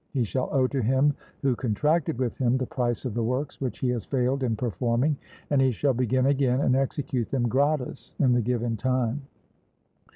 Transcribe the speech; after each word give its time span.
He 0.13 0.23
shall 0.23 0.49
owe 0.51 0.65
to 0.65 0.81
him 0.81 1.13
who 1.43 1.55
contracted 1.55 2.17
with 2.17 2.35
him 2.39 2.57
the 2.57 2.65
price 2.65 3.05
of 3.05 3.13
the 3.13 3.21
works 3.21 3.61
which 3.61 3.77
he 3.77 3.89
has 3.89 4.03
failed 4.03 4.41
in 4.41 4.55
performing, 4.55 5.15
and 5.51 5.61
he 5.61 5.69
shall 5.69 5.93
begin 5.93 6.25
again 6.25 6.59
and 6.59 6.75
execute 6.75 7.29
them 7.29 7.47
gratis 7.47 8.15
in 8.17 8.33
the 8.33 8.41
given 8.41 8.75
time. 8.77 9.21